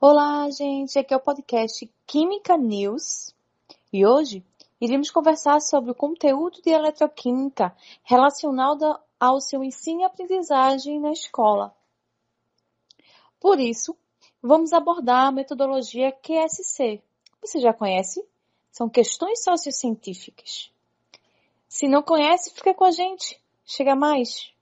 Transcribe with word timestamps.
Olá, 0.00 0.48
gente. 0.52 0.96
Aqui 0.96 1.12
é 1.12 1.16
o 1.16 1.20
podcast 1.20 1.90
Química 2.06 2.56
News 2.56 3.34
e 3.92 4.06
hoje 4.06 4.44
iremos 4.80 5.10
conversar 5.10 5.60
sobre 5.60 5.90
o 5.90 5.94
conteúdo 5.94 6.62
de 6.62 6.70
eletroquímica 6.70 7.76
relacionado 8.04 8.96
ao 9.18 9.40
seu 9.40 9.64
ensino 9.64 10.02
e 10.02 10.04
aprendizagem 10.04 11.00
na 11.00 11.10
escola. 11.10 11.74
Por 13.40 13.58
isso, 13.58 13.96
vamos 14.40 14.72
abordar 14.72 15.26
a 15.26 15.32
metodologia 15.32 16.12
QSC. 16.12 17.02
Você 17.40 17.58
já 17.58 17.72
conhece? 17.72 18.24
São 18.70 18.88
questões 18.88 19.42
sociocientíficas. 19.42 20.70
Se 21.68 21.88
não 21.88 22.04
conhece, 22.04 22.54
fica 22.54 22.72
com 22.72 22.84
a 22.84 22.92
gente. 22.92 23.42
Chega 23.66 23.96
mais. 23.96 24.52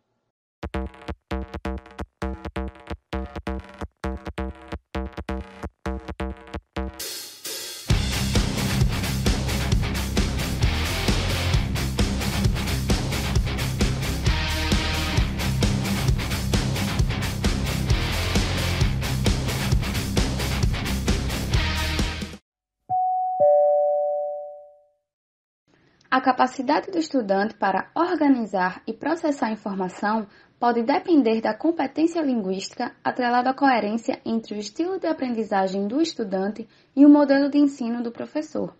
A 26.17 26.21
capacidade 26.23 26.91
do 26.91 26.97
estudante 26.97 27.55
para 27.57 27.91
organizar 27.95 28.81
e 28.87 28.93
processar 28.95 29.53
informação 29.53 30.27
pode 30.59 30.83
depender 30.83 31.43
da 31.43 31.53
competência 31.53 32.23
linguística 32.23 32.97
atrelada 33.05 33.51
à 33.51 33.53
coerência 33.53 34.19
entre 34.25 34.55
o 34.55 34.59
estilo 34.59 34.99
de 34.99 35.07
aprendizagem 35.07 35.87
do 35.87 36.01
estudante 36.01 36.67
e 36.97 37.05
o 37.05 37.11
modelo 37.11 37.51
de 37.51 37.59
ensino 37.59 38.03
do 38.03 38.11
professor. 38.11 38.75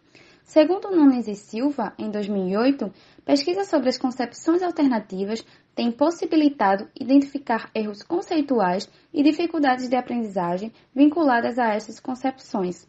Segundo 0.45 0.91
Nunes 0.91 1.29
e 1.29 1.35
Silva, 1.35 1.93
em 1.99 2.11
2008, 2.11 2.91
pesquisa 3.23 3.65
sobre 3.65 3.91
as 3.91 3.99
concepções 3.99 4.63
alternativas 4.63 5.45
tem 5.75 5.93
possibilitado 5.93 6.89
identificar 6.99 7.69
erros 7.75 8.03
conceituais 8.03 8.89
e 9.13 9.23
dificuldades 9.23 9.91
de 9.91 9.97
aprendizagem 9.97 10.73
vinculadas 10.95 11.59
a 11.59 11.75
essas 11.75 12.01
concepções. 12.01 12.89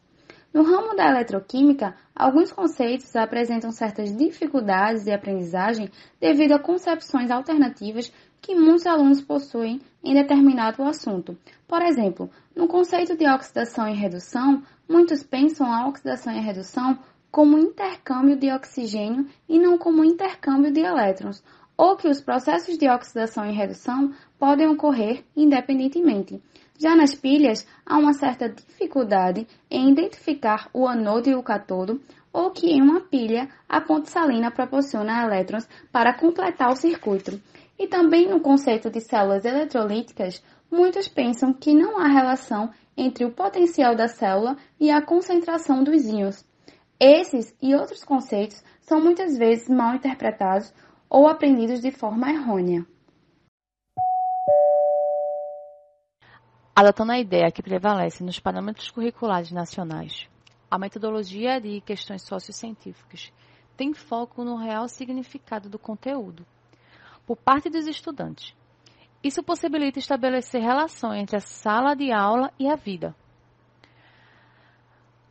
No 0.58 0.64
ramo 0.64 0.96
da 0.96 1.08
eletroquímica, 1.08 1.96
alguns 2.16 2.52
conceitos 2.52 3.16
apresentam 3.16 3.72
certas 3.72 4.12
dificuldades 4.18 5.04
de 5.04 5.12
aprendizagem 5.12 5.88
devido 6.20 6.54
a 6.54 6.60
concepções 6.60 7.30
alternativas 7.30 8.12
que 8.42 8.56
muitos 8.56 8.88
alunos 8.88 9.22
possuem 9.22 9.80
em 10.04 10.16
determinado 10.16 10.82
assunto. 10.82 11.38
Por 11.68 11.84
exemplo, 11.84 12.28
no 12.56 12.68
conceito 12.68 13.16
de 13.16 13.30
oxidação 13.30 13.88
e 13.88 13.94
redução, 13.94 14.64
muitos 14.90 15.22
pensam 15.22 15.72
a 15.72 15.88
oxidação 15.88 16.34
e 16.34 16.40
a 16.40 16.42
redução 16.42 16.98
como 17.30 17.60
intercâmbio 17.60 18.36
de 18.36 18.52
oxigênio 18.52 19.28
e 19.48 19.60
não 19.60 19.78
como 19.78 20.04
intercâmbio 20.04 20.72
de 20.72 20.80
elétrons, 20.80 21.44
ou 21.78 21.96
que 21.96 22.08
os 22.08 22.20
processos 22.20 22.80
de 22.80 22.90
oxidação 22.90 23.48
e 23.48 23.54
redução 23.54 24.12
podem 24.40 24.68
ocorrer 24.68 25.24
independentemente. 25.36 26.42
Já 26.80 26.96
nas 26.96 27.16
pilhas, 27.16 27.66
há 27.84 27.98
uma 27.98 28.14
certa 28.14 28.48
dificuldade 28.48 29.48
em 29.70 29.92
identificar 29.92 30.70
o 30.72 30.88
anodo 30.88 31.28
e 31.28 31.34
o 31.34 31.42
cátodo, 31.42 32.00
ou 32.32 32.52
que 32.52 32.68
em 32.68 32.82
uma 32.82 33.02
pilha 33.02 33.50
a 33.68 33.82
ponte 33.82 34.12
salina 34.12 34.52
proporciona 34.52 35.24
elétrons 35.24 35.68
para 35.92 36.14
completar 36.14 36.70
o 36.70 36.76
circuito. 36.76 37.42
E 37.80 37.88
também 37.88 38.30
no 38.30 38.42
conceito 38.42 38.92
de 38.92 39.02
células 39.02 39.44
eletrolíticas, 39.44 40.44
muitos 40.70 41.08
pensam 41.08 41.52
que 41.52 41.74
não 41.74 41.98
há 41.98 42.08
relação 42.08 42.70
entre 42.96 43.26
o 43.26 43.32
potencial 43.32 43.96
da 43.96 44.08
célula 44.08 44.56
e 44.80 44.92
a 44.92 45.02
concentração 45.02 45.84
dos 45.84 46.06
íons. 46.06 46.46
Esses 47.00 47.56
e 47.60 47.74
outros 47.74 48.04
conceitos 48.04 48.64
são 48.82 49.02
muitas 49.02 49.36
vezes 49.36 49.68
mal 49.68 49.96
interpretados 49.96 50.72
ou 51.10 51.28
aprendidos 51.28 51.82
de 51.82 51.92
forma 51.92 52.32
errônea. 52.32 52.86
Adotando 56.80 57.12
a 57.12 57.18
ideia 57.18 57.52
que 57.52 57.64
prevalece 57.64 58.24
nos 58.24 58.40
parâmetros 58.40 58.92
curriculares 58.92 59.52
nacionais, 59.52 60.30
a 60.70 60.78
metodologia 60.78 61.60
de 61.60 61.82
questões 61.82 62.22
sociocientíficas 62.22 63.34
tem 63.76 63.96
foco 63.96 64.44
no 64.44 64.56
real 64.58 64.88
significado 64.88 65.70
do 65.70 65.80
conteúdo, 65.80 66.46
por 67.26 67.36
parte 67.36 67.68
dos 67.68 67.88
estudantes. 67.88 68.56
Isso 69.24 69.42
possibilita 69.42 69.98
estabelecer 69.98 70.62
relação 70.62 71.16
entre 71.16 71.38
a 71.38 71.40
sala 71.40 71.96
de 71.96 72.12
aula 72.12 72.54
e 72.60 72.70
a 72.70 72.76
vida. 72.76 73.16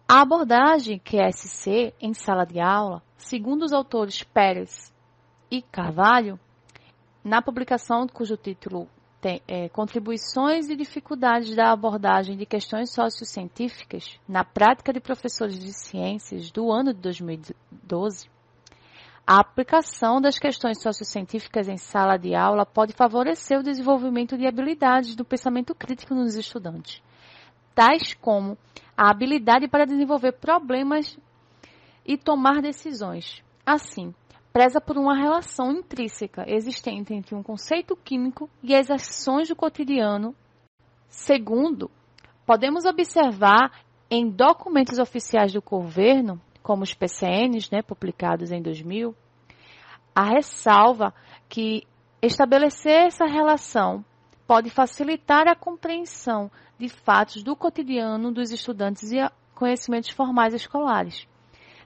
A 0.09 0.23
abordagem 0.23 0.99
QSC 0.99 1.95
em 2.01 2.13
sala 2.13 2.45
de 2.45 2.59
aula, 2.59 3.01
segundo 3.17 3.63
os 3.63 3.73
autores 3.73 4.25
Pérez 4.25 4.93
e 5.49 5.63
Carvalho, 5.63 6.41
na 7.23 7.41
publicação 7.41 8.05
cujo 8.09 8.37
título 8.37 8.89
tem, 9.27 9.43
é, 9.49 9.69
contribuições 9.69 10.69
e 10.69 10.77
dificuldades 10.77 11.57
da 11.57 11.73
abordagem 11.73 12.37
de 12.37 12.47
questões 12.47 12.95
sociocientíficas 12.95 14.21
na 14.29 14.45
prática 14.45 14.93
de 14.93 15.01
professores 15.01 15.59
de 15.59 15.73
ciências 15.73 16.53
do 16.53 16.71
ano 16.71 16.95
de 16.95 17.01
2012, 17.01 18.29
a 19.27 19.41
aplicação 19.41 20.21
das 20.21 20.39
questões 20.39 20.81
sociocientíficas 20.81 21.67
em 21.67 21.77
sala 21.77 22.17
de 22.17 22.37
aula 22.37 22.65
pode 22.65 22.93
favorecer 22.93 23.59
o 23.59 23.65
desenvolvimento 23.65 24.39
de 24.39 24.47
habilidades 24.47 25.17
do 25.17 25.25
pensamento 25.25 25.75
crítico 25.75 26.15
nos 26.15 26.37
estudantes, 26.37 27.03
tais 27.75 28.15
como 28.15 28.57
a 28.97 29.11
habilidade 29.11 29.67
para 29.67 29.85
desenvolver 29.85 30.35
problemas 30.35 31.19
e 32.07 32.17
tomar 32.17 32.63
decisões. 32.63 33.43
Assim, 33.67 34.15
preza 34.57 34.81
por 34.81 34.97
uma 34.97 35.15
relação 35.15 35.71
intrínseca 35.71 36.43
existente 36.49 37.13
entre 37.13 37.35
um 37.35 37.43
conceito 37.43 37.95
químico 37.95 38.49
e 38.63 38.75
as 38.75 38.91
ações 38.91 39.49
do 39.49 39.55
cotidiano. 39.55 40.35
Segundo, 41.11 41.91
podemos 42.47 42.87
observar 42.87 43.71
em 44.11 44.31
documentos 44.31 44.99
oficiais 44.99 45.53
do 45.53 45.61
governo, 45.61 46.41
como 46.63 46.85
os 46.85 46.95
PCNs, 46.95 47.71
né, 47.71 47.83
publicados 47.83 48.51
em 48.51 48.63
2000, 48.63 49.15
a 50.15 50.25
ressalva 50.25 51.13
que 51.51 51.87
estabelecer 52.23 53.09
essa 53.09 53.27
relação 53.27 54.03
pode 54.47 54.71
facilitar 54.71 55.47
a 55.49 55.55
compreensão 55.55 56.51
de 56.79 56.89
fatos 56.89 57.43
do 57.43 57.55
cotidiano 57.55 58.33
dos 58.33 58.51
estudantes 58.51 59.13
e 59.13 59.19
conhecimentos 59.55 60.09
formais 60.09 60.55
escolares 60.55 61.29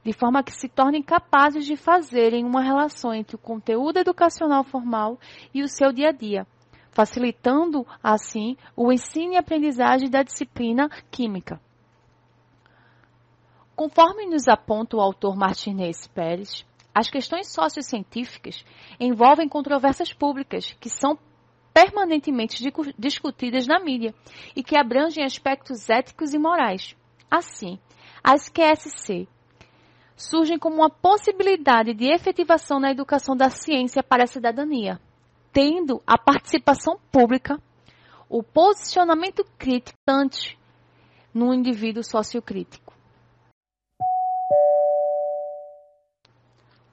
de 0.05 0.12
forma 0.12 0.43
que 0.43 0.53
se 0.53 0.69
tornem 0.69 1.03
capazes 1.03 1.65
de 1.65 1.77
fazerem 1.77 2.44
uma 2.44 2.62
relação 2.62 3.12
entre 3.12 3.37
o 3.37 3.38
conteúdo 3.38 3.99
educacional 3.99 4.65
formal 4.65 5.19
e 5.53 5.62
o 5.62 5.69
seu 5.69 5.93
dia 5.93 6.09
a 6.09 6.12
dia, 6.12 6.47
facilitando, 6.91 7.87
assim, 8.03 8.56
o 8.75 8.91
ensino 8.93 9.34
e 9.34 9.37
aprendizagem 9.37 10.09
da 10.09 10.22
disciplina 10.22 10.88
química. 11.11 11.61
Conforme 13.77 14.27
nos 14.27 14.49
aponta 14.49 14.97
o 14.97 15.00
autor 15.00 15.37
Martinez 15.37 16.06
Pérez, 16.09 16.67
as 16.94 17.09
questões 17.09 17.53
sociocientíficas 17.53 18.65
envolvem 18.99 19.49
controvérsias 19.49 20.12
públicas 20.12 20.77
que 20.81 20.91
são 20.91 21.19
permanentemente 21.72 22.62
discutidas 22.99 23.67
na 23.67 23.78
mídia 23.78 24.12
e 24.56 24.62
que 24.62 24.77
abrangem 24.77 25.25
aspectos 25.25 25.88
éticos 25.88 26.34
e 26.34 26.38
morais. 26.38 26.97
Assim, 27.31 27.78
as 28.22 28.49
QSC 28.49 29.28
surgem 30.20 30.58
como 30.58 30.76
uma 30.76 30.91
possibilidade 30.91 31.94
de 31.94 32.12
efetivação 32.12 32.78
na 32.78 32.91
educação 32.91 33.34
da 33.34 33.48
ciência 33.48 34.03
para 34.03 34.25
a 34.25 34.26
cidadania, 34.26 35.00
tendo 35.50 36.03
a 36.06 36.19
participação 36.19 37.00
pública, 37.10 37.58
o 38.28 38.42
posicionamento 38.42 39.42
crítico 39.58 39.98
no 41.32 41.54
indivíduo 41.54 42.04
sociocrítico. 42.04 42.93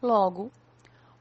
Logo, 0.02 0.50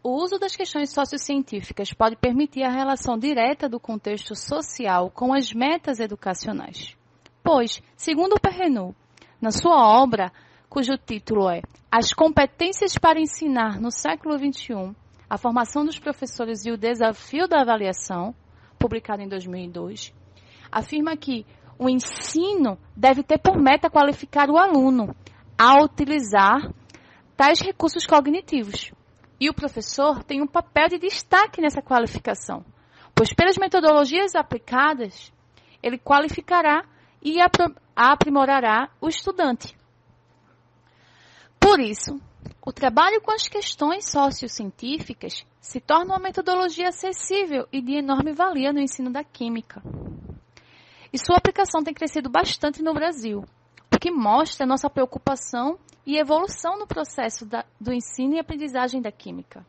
o 0.02 0.10
uso 0.10 0.38
das 0.38 0.54
questões 0.54 0.90
sociocientíficas 0.90 1.92
pode 1.92 2.14
permitir 2.14 2.62
a 2.62 2.70
relação 2.70 3.18
direta 3.18 3.68
do 3.68 3.80
contexto 3.80 4.36
social 4.36 5.10
com 5.10 5.34
as 5.34 5.52
metas 5.52 5.98
educacionais. 5.98 6.96
Pois, 7.42 7.82
segundo 7.96 8.34
o 8.34 8.40
Perrenot, 8.40 8.94
na 9.40 9.50
sua 9.50 10.00
obra 10.00 10.32
cujo 10.68 10.96
título 10.98 11.48
é 11.48 11.62
As 11.90 12.12
competências 12.12 12.98
para 12.98 13.20
ensinar 13.20 13.80
no 13.80 13.90
século 13.90 14.36
XXI, 14.38 14.94
a 15.28 15.38
formação 15.38 15.84
dos 15.84 15.98
professores 15.98 16.64
e 16.66 16.70
o 16.70 16.76
desafio 16.76 17.48
da 17.48 17.60
avaliação, 17.60 18.34
publicado 18.78 19.22
em 19.22 19.28
2002, 19.28 20.12
afirma 20.70 21.16
que 21.16 21.46
o 21.78 21.88
ensino 21.88 22.78
deve 22.96 23.22
ter 23.22 23.38
por 23.38 23.56
meta 23.60 23.90
qualificar 23.90 24.50
o 24.50 24.58
aluno 24.58 25.14
a 25.58 25.82
utilizar 25.82 26.72
tais 27.36 27.60
recursos 27.60 28.06
cognitivos. 28.06 28.92
E 29.38 29.50
o 29.50 29.54
professor 29.54 30.24
tem 30.24 30.40
um 30.40 30.46
papel 30.46 30.88
de 30.88 30.98
destaque 30.98 31.60
nessa 31.60 31.82
qualificação, 31.82 32.64
pois 33.14 33.32
pelas 33.34 33.58
metodologias 33.58 34.34
aplicadas, 34.34 35.32
ele 35.82 35.98
qualificará 35.98 36.84
e 37.22 37.36
aprimorará 37.94 38.88
o 39.00 39.08
estudante. 39.08 39.76
Por 41.66 41.80
isso, 41.80 42.20
o 42.64 42.72
trabalho 42.72 43.20
com 43.20 43.32
as 43.32 43.48
questões 43.48 44.08
sociocientíficas 44.08 45.44
se 45.60 45.80
torna 45.80 46.14
uma 46.14 46.20
metodologia 46.20 46.90
acessível 46.90 47.66
e 47.72 47.82
de 47.82 47.96
enorme 47.96 48.32
valia 48.32 48.72
no 48.72 48.78
ensino 48.78 49.10
da 49.10 49.24
química. 49.24 49.82
E 51.12 51.18
sua 51.18 51.36
aplicação 51.36 51.82
tem 51.82 51.92
crescido 51.92 52.30
bastante 52.30 52.84
no 52.84 52.94
Brasil, 52.94 53.44
o 53.92 53.98
que 53.98 54.12
mostra 54.12 54.64
nossa 54.64 54.88
preocupação 54.88 55.76
e 56.06 56.16
evolução 56.16 56.78
no 56.78 56.86
processo 56.86 57.44
da, 57.44 57.64
do 57.80 57.92
ensino 57.92 58.34
e 58.34 58.38
aprendizagem 58.38 59.02
da 59.02 59.10
química. 59.10 59.66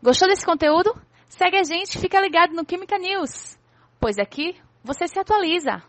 Gostou 0.00 0.28
desse 0.28 0.46
conteúdo? 0.46 0.94
Segue 1.28 1.56
a 1.56 1.64
gente 1.64 1.96
e 1.96 2.00
fica 2.00 2.20
ligado 2.20 2.54
no 2.54 2.64
Química 2.64 2.96
News, 2.96 3.58
pois 3.98 4.16
aqui 4.20 4.54
você 4.84 5.08
se 5.08 5.18
atualiza. 5.18 5.82